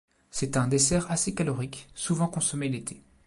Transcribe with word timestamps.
C’est 0.31 0.57
un 0.57 0.67
dessert 0.67 1.11
assez 1.11 1.35
calorique, 1.35 1.87
souvent 1.93 2.25
consommé 2.27 2.69
l’été. 2.69 3.03